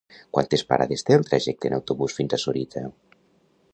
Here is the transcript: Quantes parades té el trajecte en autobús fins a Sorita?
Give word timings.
Quantes 0.35 0.63
parades 0.71 1.05
té 1.09 1.17
el 1.17 1.27
trajecte 1.27 1.71
en 1.71 1.77
autobús 1.79 2.17
fins 2.21 2.37
a 2.39 2.43
Sorita? 2.45 2.85